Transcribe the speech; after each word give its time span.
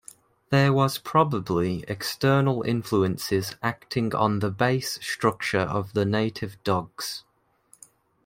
There 0.49 0.73
was 0.73 0.97
probably 0.97 1.83
external 1.87 2.63
influences 2.63 3.53
acting 3.61 4.15
on 4.15 4.39
the 4.39 4.49
base 4.49 4.93
structure 4.93 5.59
of 5.59 5.93
the 5.93 6.05
native 6.05 6.57
dogs. 6.63 7.23